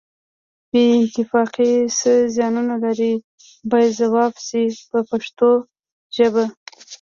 [0.71, 3.13] بې اتفاقي څه زیانونه لري
[3.71, 5.49] باید ځواب شي په پښتو
[6.15, 6.43] ژبه.